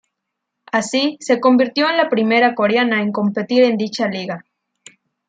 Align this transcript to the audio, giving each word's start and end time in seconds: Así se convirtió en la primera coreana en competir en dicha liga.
Así 0.71 1.17
se 1.19 1.39
convirtió 1.39 1.87
en 1.87 1.95
la 1.95 2.09
primera 2.09 2.55
coreana 2.55 3.03
en 3.03 3.11
competir 3.11 3.61
en 3.61 3.77
dicha 3.77 4.07
liga. 4.07 4.43